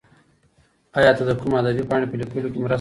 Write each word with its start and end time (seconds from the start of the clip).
ایا 0.97 1.11
ته 1.17 1.23
د 1.27 1.31
کوم 1.39 1.51
ادبي 1.59 1.83
پاڼې 1.89 2.05
په 2.09 2.15
لیکلو 2.19 2.47
کې 2.53 2.57
مرسته 2.57 2.59
کوې؟ 2.61 2.69